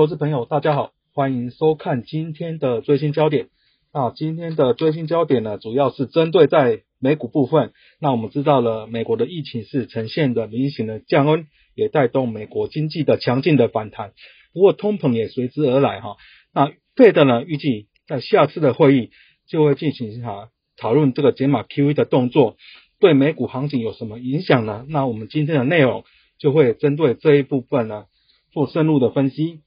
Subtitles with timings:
[0.00, 3.50] 投资朋友，大家好，欢迎收看今天的最新焦点。
[3.92, 7.74] 啊，今天的最新焦点呢，主要是针对在美股部分。
[8.00, 11.44] 那我们知道了，美国的疫情是呈现的明显的降温，
[11.74, 14.12] 也带动美国经济的强劲的反弹。
[14.54, 16.16] 不过通膨也随之而来哈。
[16.54, 19.10] 那费德呢，预计在下次的会议
[19.50, 22.56] 就会进行哈讨论这个解码 QE 的动作，
[23.00, 24.86] 对美股行情有什么影响呢？
[24.88, 26.04] 那我们今天的内容
[26.38, 28.06] 就会针对这一部分呢
[28.50, 29.60] 做深入的分析。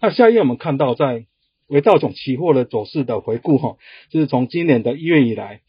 [0.00, 1.26] 那下一页我们看到在。
[1.70, 3.76] 为道总期货的走势的回顾哈，
[4.08, 5.60] 就是从今年的一月以来，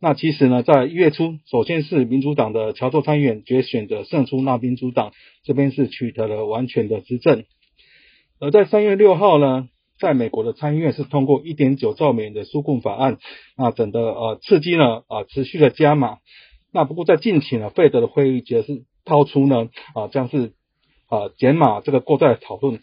[0.00, 5.10] 那其实呢，在一月初，首先是民主党的乔州参议员决选择胜出，那民主党
[5.42, 7.42] 这边是取得了完全的执政。
[8.38, 13.18] 而在三月六号呢，在美国的参议院是通过一点九兆美元的纾困法案，
[13.56, 16.18] 那整的呃刺激呢啊持续的加码。
[16.72, 20.52] 那不过在近期呢，费德的会议则是抛出呢啊将是
[21.08, 22.78] 啊减码这个过债讨论。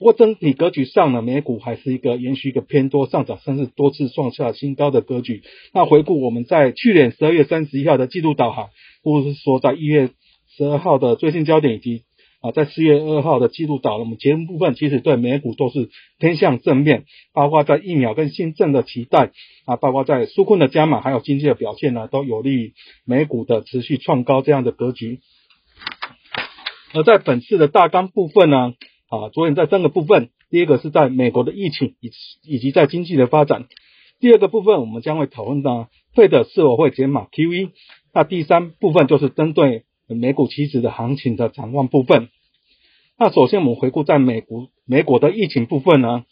[0.00, 5.42] 不过整体格局上呢，美股还是一个延续一个偏多上涨，甚至多次创下新高的格局。
[5.74, 8.70] 那回顾我们在去年十二月三十一号的季度导航，
[9.04, 10.08] 或者是说在一月
[10.56, 12.04] 十二号的最新焦点，以及
[12.40, 17.04] 啊在四月二号的季度导，我们节目部分其实对美股都是偏向正面，
[17.34, 19.32] 包括在疫苗跟新政的期待
[19.66, 22.72] 啊，包括在纾困的加码，还有经济的表现呢，都有利于
[23.04, 25.20] 美股的持续创高这样的格局。
[26.94, 28.72] 而在本次的大纲部分呢？
[29.10, 33.66] 啊，昨天在三个部分，第一个是在美国的疫情以及以及在经济的发展，
[34.20, 37.70] 第二个部分我们将会讨论到费的是否会减码 QE，
[38.14, 42.28] 那第三部分就是针对美股期指的行情的展望部分。
[43.18, 46.24] 那首先我们回顾在美国美国的疫情部分呢，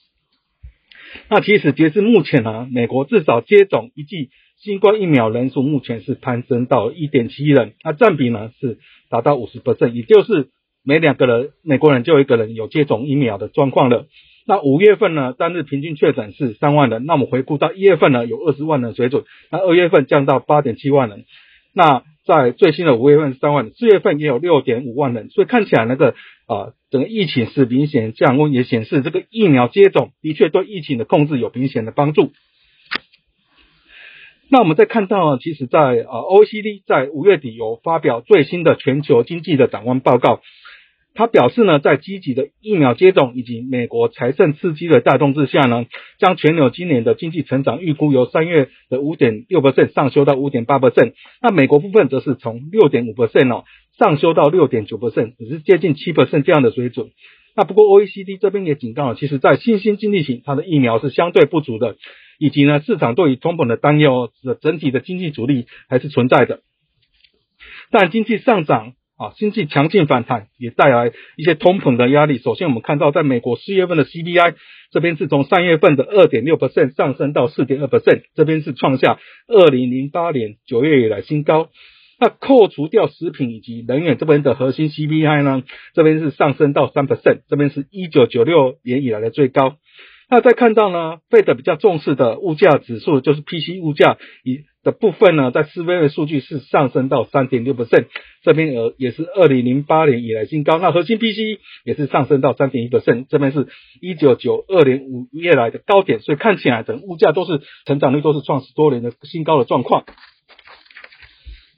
[1.28, 8.78] 那其实截至目前呢，美国至少接种一剂新冠疫苗人数目前是攀升到一点七亿人，那占比呢是
[9.10, 10.50] 达到五十%，也就是。
[10.88, 14.06] 每两个人，美国人就有一个人有接种疫苗的状况了。
[14.46, 17.04] 那五月份呢，单日平均确诊是三万人。
[17.04, 19.24] 那我们回顾到一月份呢，有二十万人水准。
[19.52, 21.26] 那二月份降到八点七万人。
[21.74, 25.28] 那在最新的五月份三万，四月份也有六点五万人。
[25.28, 26.14] 所以看起来那个
[26.46, 32.32] 啊，整个疫情是明显降温，也显示这个疫苗接种的确对疫情的控制有明显的帮助。
[34.48, 40.40] 那我们再看到，其实，在啊，O C D 在五月底有发表最新的全球经济的展望报告。
[41.18, 45.84] 他表示呢，在积极的疫苗接种以及美国财政刺激的带动之下呢，
[46.20, 51.14] 将全球今年的经济成长预估由三月的五点六百分上修到五点八百分。
[51.42, 53.64] 那美国部分则是从六点五百分哦
[53.98, 57.10] 上修到六点九百分只是接近七百分这样的水准。
[57.56, 61.96] 那不过 OECD 这边也警告了，其实在新兴经济体，它的疫苗是相对不足的，
[62.38, 64.30] 以及呢市场对于通膨的担忧，
[64.60, 66.60] 整体的经济阻力还是存在的。
[67.90, 68.92] 但经济上涨。
[69.18, 72.38] 啊，经济强劲反弹也带来一些通膨的压力。
[72.38, 74.54] 首先，我们看到在美国四月份的 CPI
[74.92, 79.18] 这边是从三月份的二点六 percent 上升到四点二 percent，这边是创下
[79.48, 81.68] 二零零八年九月以来新高。
[82.20, 85.62] 那扣除掉食品以及能源这边的核心 CPI 呢，
[85.94, 89.76] 这边是上升到三 percent，这边是一九九六年以来的最高。
[90.30, 94.60] 那再看到呢，费德比较重视的物价指数就是 PC 物价以。
[94.84, 98.06] 的部分呢，在四月的数据是上升到三点六 percent，
[98.42, 100.78] 这边呃也是二零零八年以来新高。
[100.78, 103.66] 那核心 P C 也是上升到三点一 percent，这边是
[104.00, 110.04] 一九九二年五月来的高点，所以看起来整物价都是成长率都是创十多年的新高的状况。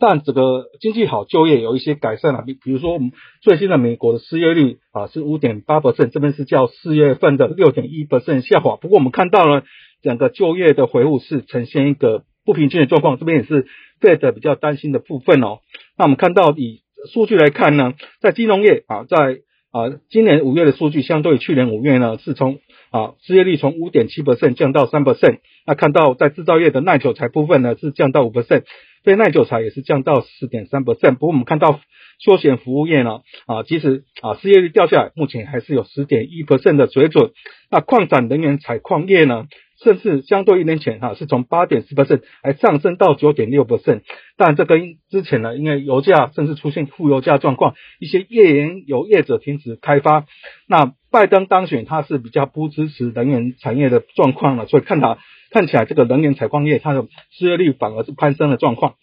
[0.01, 8.75] 但这个经济好，就业有一些改善了，比比如说我们最新的美国的失业率啊是五点八 percent，这边是较四月份的六点一 percent 下滑。
[8.77, 9.63] 不过我们看到呢，
[10.03, 12.25] 整个就业的回复是呈现一个。
[12.43, 13.67] 不平均的状况，这边也是
[14.01, 15.61] Fed 比较担心的部分哦。
[15.99, 16.81] 那我们看到以
[17.13, 17.93] 数据来看呢，
[18.23, 22.59] 在金融业啊，在啊今年五月的数据相对去年五月呢，是从
[22.91, 25.41] 啊失业率从五点七 percent 降到三 percent。
[25.67, 28.65] 那看到在制造业的耐久材部分呢，是降到五 percent，
[29.03, 31.13] 非耐久材也是降到十点三 percent。
[31.15, 31.81] 不过我们看到
[32.19, 37.31] 休闲服务业呢，啊即使啊失业率掉下来，目前还是有十点一 percent 的水准。
[37.71, 39.47] 那矿产能源采矿业呢？
[39.83, 44.03] 甚至相对一年前哈，是从八点四 percent 还上升到九点六 percent，
[44.37, 50.27] 但这跟之前呢，因为油价甚至出现负油价状况，一些页岩油业者停止开发，
[50.69, 55.17] 那拜登当选他是比较不支持能源产业的状况了，所以看他
[55.51, 58.97] 看起来这个能源采矿业它的失业率反而是攀升的状况。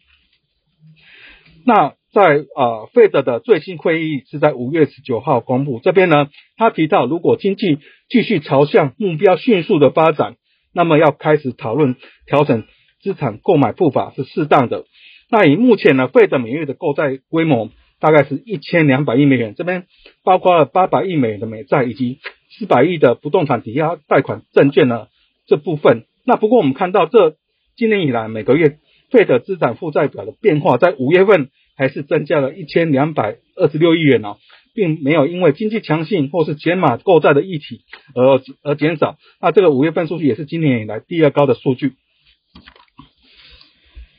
[1.65, 7.79] 那在啊费德的最新会议是在五月十九号公布，这边呢他提到，如果经济
[8.09, 10.35] 继续朝向目标迅速的发展。
[10.77, 11.95] 那么要开始讨论
[12.27, 12.63] 调整
[13.01, 14.85] 资产购买步伐是适当的。
[15.31, 19.87] 那以目前呢，费的每月的购债规模大概是一千两百亿美元，这边
[20.23, 22.19] 包括了八百亿美元的美债以及
[22.51, 25.07] 四百亿的不动产抵押贷款证券呢
[25.47, 26.05] 这部分。
[26.23, 27.35] 那不过我们看到这
[27.75, 28.77] 今年以来每个月
[29.09, 34.37] 费的资产负债表的变化，在五月份还是增加了一千两百二十六亿元哦，
[34.77, 37.81] 并没有因为经济强劲或是减码购债的议题
[38.13, 39.17] 而而减少。
[39.41, 41.93] 那这个五月份数据也是今年以来第二高的数据。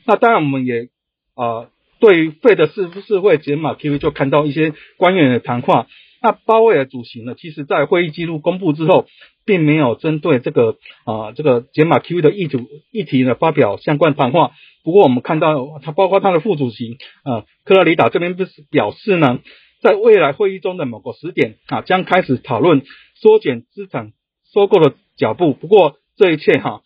[0.05, 0.89] 那当然我们也
[1.35, 1.69] 啊。
[2.01, 5.87] 对于费的是不是会减码 QE，就看到一些官员的谈话。
[6.21, 9.05] 那鲍威尔主席呢，其实在会议记录公布之后，
[9.45, 14.51] 并没有针对这个啊这个减码 QE 的议主议题呢发表相关谈话。
[14.85, 19.39] 不过我们看到他包括他的副主席啊克拉里达这边不是表示呢，
[19.81, 22.83] 在未来会议中的某个时点啊将开始讨论
[23.15, 24.13] 缩减资产
[24.53, 25.53] 收购的脚步。
[25.53, 26.81] 不过这一切哈。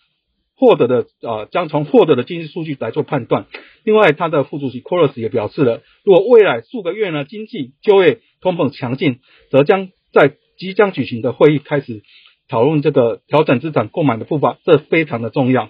[0.56, 3.48] 获得的啊，将从获得的经济数据来做判断。
[3.84, 9.19] 另外，他的副主席 c o r u s 也表示了，如果未来数个月呢，经济就业通膨强劲，
[9.50, 12.04] 则将在即将举行的会议开始
[12.48, 15.69] 讨论这个调整资产购买的步伐，这非常的重要。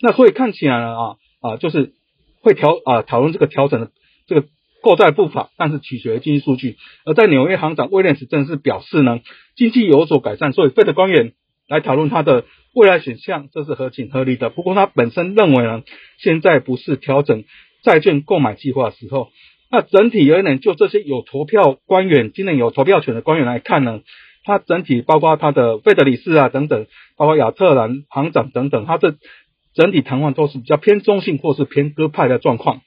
[0.00, 1.92] 那所以看起来呢啊啊，就是
[2.40, 3.90] 会调啊讨论这个调整的
[4.26, 4.46] 这个
[4.84, 6.76] 购债步伐，但是取决于经济数据。
[7.06, 9.20] 而在纽约行长威廉斯正式表示呢，
[9.56, 11.32] 经济有所改善，所以费德官员
[11.68, 12.44] 来讨论他的。
[12.76, 15.84] 未来选项这是合情合理的，不过他本身认为呢，
[16.18, 17.44] 现在不是调整
[17.84, 19.28] 债券购买计划的时候。
[19.70, 24.00] 那整体而言，就这些有投票官员，今年有投票权的官员来看呢，
[24.42, 26.86] 他整体包括他的费德里斯啊等等，
[27.16, 29.14] 包括亚特兰行长等等，他这
[29.72, 32.80] 整体谈话都是比较偏中性或是偏鸽派的状况。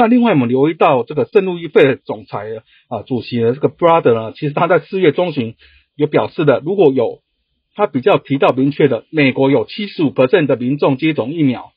[0.00, 2.46] 那另外我们留意到这个圣路易费的总裁
[2.88, 5.54] 啊主席的这个 brother 呢，其实他在四月中旬。
[5.96, 7.20] 有表示的，如果有
[7.74, 11.72] 他比较提到明确的，美国有七十五的民众接种疫苗，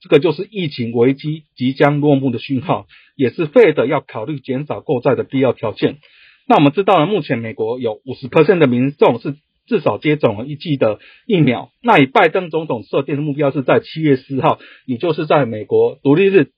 [0.00, 5.98] 这个就是疫情危机即将落幕的讯号，也是费的要考虑减少购债的必要条件。
[6.46, 8.28] 那我们知道了，目前美国有五十
[8.58, 9.34] 的民众是
[9.66, 11.68] 至少接种了一剂的疫苗。
[11.82, 16.52] 那以拜登总统设定的目标是在七月四号，也就是在美国独立日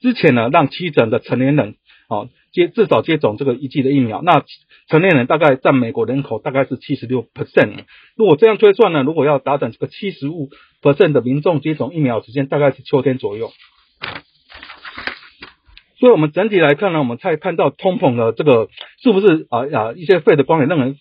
[0.00, 1.76] 之前呢，让七成的成年人
[2.08, 4.22] 啊接至少接种这个一剂的疫苗。
[4.22, 4.44] 那
[4.88, 7.84] 成年人大概占美国人口大概是七十六 percent，
[8.16, 10.48] 如果这样推算呢，如果要达成这个七十五
[10.82, 13.50] percent 的民众接种疫苗时间，大概是秋天左右。
[15.98, 18.68] 所以，我们整体来看呢，我们才看到通膨的这个
[19.02, 20.94] 是不是啊啊一些费的官员认为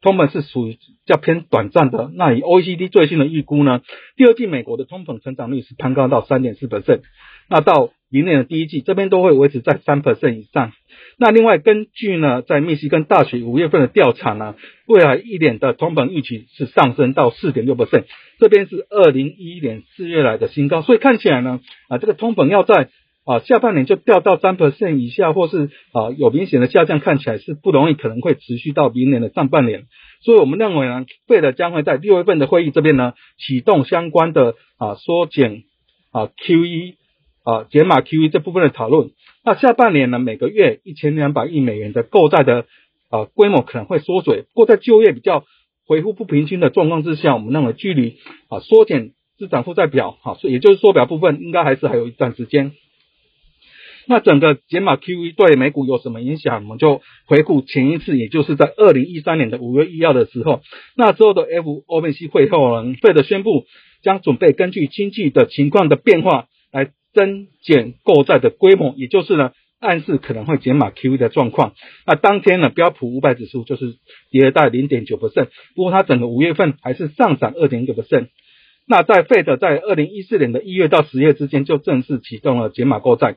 [0.00, 2.12] 通膨是属于较偏短暂的。
[2.14, 3.82] 那以 OECD 最新的预估呢，
[4.14, 7.00] 第二季美国的通膨成长率是攀高到三点四 percent，
[7.48, 10.72] 那到明年的第一季这边都会维持在三 percent 以上。
[11.18, 14.54] 那另外，根据呢，在密西根大学五月份的调查呢，
[14.86, 18.04] 未来一年的通膨预期是上升到四点六 percent，
[18.38, 22.90] 这边是二零一一年四月来的新高，所以看起来呢，啊，这个通膨要在
[23.24, 29.84] 啊下半年就掉到三 percent 以下，或是啊有明显的下降，看起来是不容易，可能会持续到明年的上半年。
[30.20, 35.62] 所以我们认为呢，费的将会在六月份的会议这边呢，启动相关的啊缩减
[36.12, 36.94] 啊 QE
[37.46, 39.10] 啊减码 QE 这部分的讨论。
[39.44, 42.66] 那下半年呢，每个月一千两百亿美元的购债的
[43.08, 44.42] 啊规模可能会缩水。
[44.52, 45.44] 不过在就业比较
[45.86, 48.16] 恢复不平均的状况之下，我们认为距离
[48.48, 52.72] 啊缩减资产负债表，哈，所以也就是缩表部分，应该还是还有一段时间。
[54.08, 56.64] 那整个减码 QE 对美股有什么影响？
[56.64, 60.62] 我们就回顾前一次，也就是在二零一三年的五月一号的时候，
[60.96, 63.66] 那之后的 FOMC 会后呢，费的宣布
[64.02, 66.90] 将准备根据经济的情况的变化来。
[67.16, 71.72] 增减购债的规模，也就是呢，暗示可能会减码 QE 的状况。
[72.06, 73.96] 那当天呢，标普五百指数就是
[74.30, 78.28] 跌大零点九 percent，不过它整个五月份还是上涨二点一个 percent。
[78.86, 83.36] 那在费德在二零一四年的一月到十月之间就正式启动了减码购债。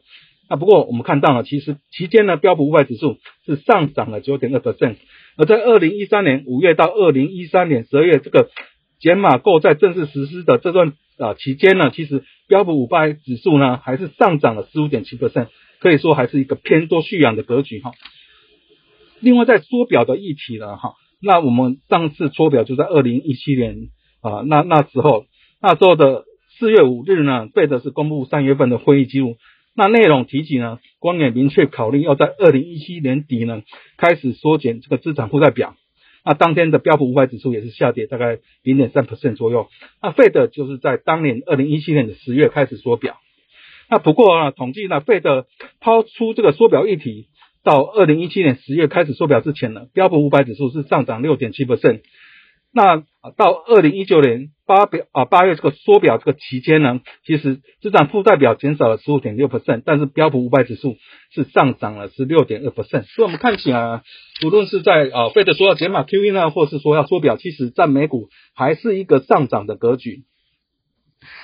[0.50, 4.98] 那不过我们看到了，其实期间呢，标普五百指数是上涨了九点二 percent。
[5.38, 8.50] 而在二零一三年五月到二零一三年十二月这个
[9.00, 12.26] 减码购债正式实施的这段啊期间呢，其实。
[12.50, 17.92] 标普五百指数呢，还是上涨了十五点七 percent，可以说还是一个偏多蓄养的格局哈。
[19.20, 23.90] 另外，在缩表的议题了哈，那我们上次缩表就在二零一七年
[24.22, 25.26] 啊，那那时候
[25.62, 26.24] 那时候的
[26.58, 29.36] 四月五日呢，费的是公布三月份的会议记录，
[29.76, 33.62] 那内容提及呢，官员明确考虑要在二零一七年底呢，
[33.98, 35.76] 开始缩减这个资产负债表。
[36.26, 39.68] 那当天的标普五百指数也是下跌，大概零点三 percent 左右。
[40.02, 43.18] 那费德就是在当年二零一七年的十月开始缩表。
[43.90, 45.48] 那不过啊，统计呢，费德
[45.80, 47.28] 抛出这个缩表议题，
[47.64, 52.02] 到二零一七年十月开始缩表之前呢，标普五百指数是上涨六点七 percent。
[52.72, 53.04] 那
[53.36, 60.96] 到二零一九年八表啊八月这个缩表这个期间呢，其实资产负债表减少了十五点六 percent，但是标普五百指数
[61.34, 63.04] 是上涨了十六点二 percent。
[63.04, 64.04] 所以我们看起来，
[64.46, 70.26] 无论是在啊费德说要减码 QE 呢，或是说要缩表，其实在美股还是一个上涨的格局。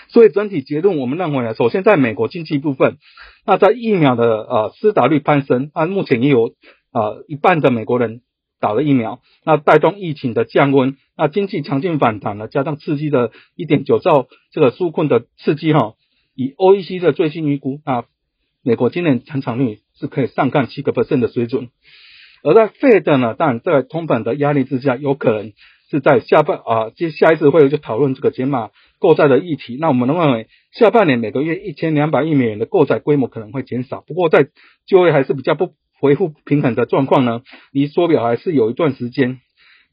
[0.08, 2.98] 所以整体结论，我们认为呢，首先在美国经济部分，
[3.46, 6.53] 那在疫苗的呃施打率攀升，那目前也有
[6.91, 8.22] 啊一半的美国人
[8.65, 15.93] 打了疫苗，那带动疫情的降温，那经济强劲反弹呢，加上刺激的一点九兆这个纾困的刺激哈，
[16.34, 18.05] 以 OEC 的最新预估，那
[18.63, 21.69] 美国今年成长率是可以上看七个 percent 的水准，
[22.41, 25.53] 而在 Fed 呢，当然在通膨的压力之下，有可能。
[25.88, 29.77] 是在下半啊，接下一次会就讨论这个减码购债的议题。
[29.79, 34.01] 那我们认为下半年每个月一千两百亿美元的购债规模可能会减少。
[34.01, 34.48] 不过在
[34.88, 39.40] 就业还是比较不恢复平衡的状况呢，离缩表还是有一段时间。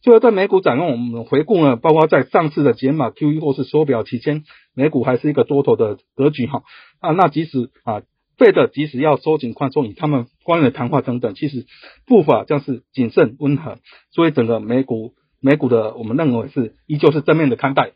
[0.00, 4.44] 最后在美股展望，我们回顾呢，包括在上次的解码 QE 或是缩表期间，
[4.74, 6.62] 美股还是一个多头的格局哈
[7.00, 7.12] 啊。
[7.12, 8.02] 那即使啊，
[8.36, 11.66] 费的即使要收紧宽松，以他们官员的谈话等等，其实
[12.06, 13.78] 步伐将是谨慎温和。
[14.10, 15.14] 所以整个美股。
[15.44, 17.94] 美股的我们认为是依旧是正面的看待，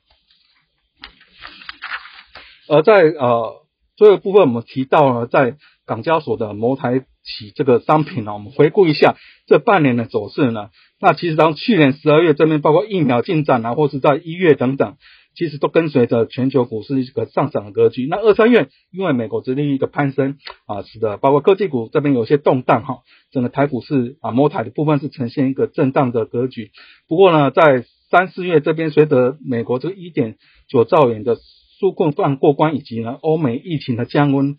[2.69, 9.17] 而在呃最后部分我们提到了在港交所的摩台起这个商品呢，我们回顾一下
[9.47, 14.97] 这半年的走势呢，那其实当去年十二月这边包括疫苗进展啊，或是在一月等等。
[15.39, 18.07] 其实都跟随着全球股市一个上涨的格局。
[18.09, 23.01] 那二三月因为美国殖利率的攀升啊，使得包括科技股这边有些动荡哈。
[23.33, 26.71] 整个台股是啊，摩台的部分是呈现一个震荡的格局。
[27.07, 30.37] 不过呢，在三四月这边，随着美国这个一点
[30.71, 34.57] 九兆元的纾困案过关，以及呢欧美疫情的降温，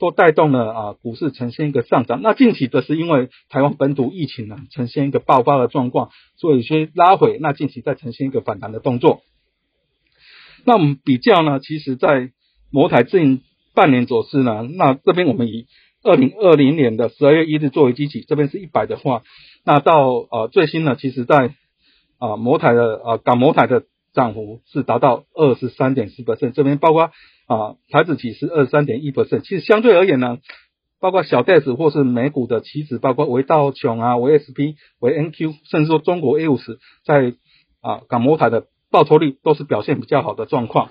[0.00, 2.20] 都带动了啊股市呈现一个上涨。
[2.22, 7.38] 那近期则是因为台湾本土疫情呢呈现一个爆发的状况，所以有些拉回。
[7.40, 9.20] 那近期再呈现一个反弹的动作。
[10.64, 12.32] 那我们比较呢，其实，在
[12.70, 13.42] 摩台近
[13.74, 15.66] 半年走势呢，那这边我们以
[16.02, 19.22] 二零二零年的十二月一日作为基期，这边是一百的话，
[19.64, 21.54] 那到呃最新呢，其实在
[22.18, 27.10] 啊摩台的啊港摩台的涨幅是达到二十三点四 percent，这边包括
[27.46, 30.38] 啊台子期是二十三点一 percent，其实相对而言呢，
[31.00, 37.34] 包括小袋子或是美股的期指，包括维道琼啊、维 SP、维 NQ，甚至说中国 A 五十，在
[37.80, 38.66] 啊港摩台的。
[38.92, 40.90] 报酬率都是表现比较好的状况，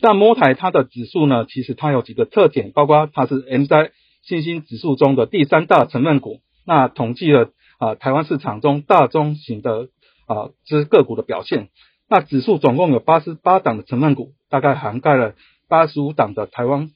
[0.00, 3.90] 但摩台它的指数呢，其实它有几个特点，包括它是 M 在
[4.22, 6.40] 信心指数中的第三大成分股。
[6.66, 9.88] 那统计了啊台湾市场中大中型的
[10.28, 11.68] 啊之个股的表现。
[12.08, 15.34] 那指数总共有八十八档的成分股，大概涵盖了
[15.68, 16.90] 八十五档的台湾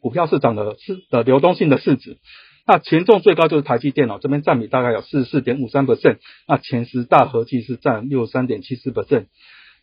[0.00, 2.18] 股票市场的市的流动性的市值。
[2.66, 9.26] 那权重最高就是台积电脑这边占比大概有四十四点五三 percent，那前十大合计是占六十三点七四 percent。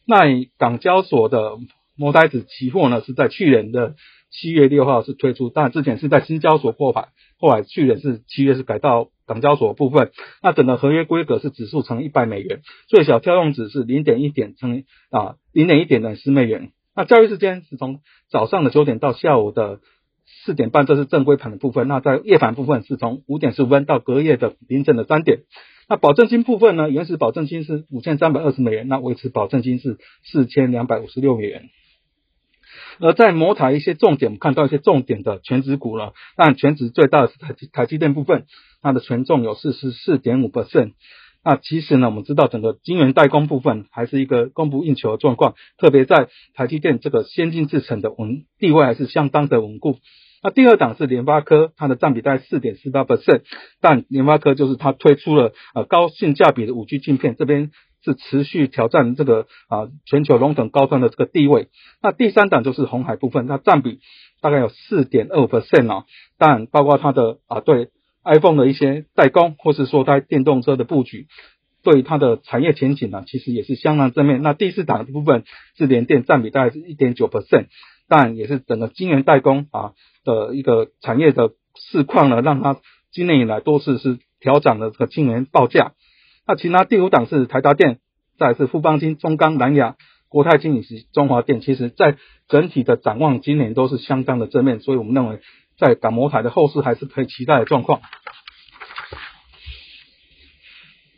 [0.05, 0.17] 那
[0.57, 1.57] 港交所的
[1.95, 3.95] 摩呆子期货呢，是在去年的
[4.32, 10.12] 七月六号是推出，但之前是在新交所过牌，后来去年是七月是改到港交所部分。
[10.41, 16.72] 那整个合约规格是指数乘一百美元，最小跳动值是零点一点乘啊零点一点等十美元。
[16.96, 19.79] 那交易时间是从早上的九点到下午的。
[20.44, 21.88] 四点半，这是正规盘的部分。
[21.88, 25.41] 那在夜盘部分，是从五点十五分到隔夜的凌晨的三点。
[25.88, 26.89] 那保证金部分呢？
[26.89, 31.70] 原始保证金是五千三百二十美元，那维持保证金是四千两百五十六美元。
[32.99, 36.13] 而在摩台一些重点，我们看到一些重点的全值股了。
[36.35, 38.45] 但全值最大的是台积台积电部分，
[38.81, 40.93] 它的权重有四十四点五 percent。
[41.43, 49.97] 那其实呢，我们知道整个晶圆代工部分还是一个供不应求的状况，特别在台积电这个先进制程的稳地位还是相当的稳固。
[50.41, 53.41] 那第二档是联发科，它的占比在四点四八 percent，
[53.79, 57.71] 但联发科就是它推出了呃高性价比的五 G 镜片，这边
[58.05, 61.67] 是持续挑战这个啊全球龙腾高端的这个地位。
[62.01, 64.00] 那第三档就是红海部分，它占比
[64.39, 66.05] 大概有四点二 percent 啊，
[66.38, 67.89] 但包括它的啊对。
[68.27, 71.27] iPhone 的一些代工，或是说它电动车的布局，
[71.83, 74.41] 对它的产业前景呢，其实也是相当正面。
[74.41, 75.43] 那第四档的部分
[75.77, 77.67] 是联电占比大概是一点九 percent，
[78.07, 79.93] 但也是整个晶圆代工啊
[80.24, 82.79] 的一个产业的市况呢，让它
[83.12, 85.91] 今年以来多次是调涨了这个晶圆报价。
[86.47, 87.99] 那其他第五档是台达电，
[88.37, 89.95] 再是富邦金、中钢、南亚、
[90.29, 95.39] 国泰金以及中华电，其实在整体的展望今年都是相当的正面，所以我们认为。
[95.77, 97.99] 在港模台的后市还是可以期待的状况。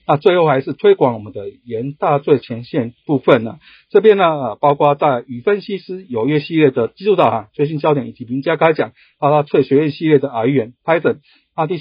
[0.08, 3.60] 那最后还是推广我们的元大最前线部分呢？
[3.92, 11.20] 这边呢，包括在与分析师有约系列的技术导航、最新焦点以及名家开讲，包括翠学院系列的 R 语 Python、
[11.54, 11.78] 阿 D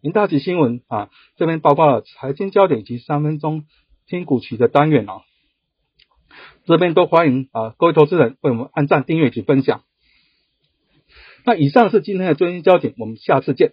[0.00, 3.64] 林、大吉新闻啊，这边包括了财经焦点及三分钟
[4.06, 5.22] 听股期的单元哦。
[6.64, 9.82] 这边都欢迎啊各位投资人为我们按赞、订阅及分享。
[11.44, 13.72] 那以上是今天的最新焦点，我们下次见。